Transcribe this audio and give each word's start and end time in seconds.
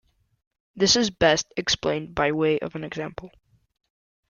This 0.75 0.95
is 0.95 1.11
best 1.11 1.53
explained 1.55 2.15
by 2.15 2.31
way 2.31 2.57
of 2.57 2.73
an 2.73 2.83
example. 2.83 3.29